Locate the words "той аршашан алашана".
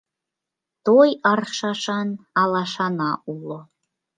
0.85-3.11